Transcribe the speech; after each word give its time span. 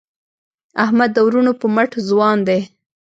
احمد 0.83 1.09
د 1.13 1.17
وروڼو 1.27 1.51
په 1.61 1.67
مټ 1.75 1.91
ځوان 2.09 2.37
دی. 2.47 2.61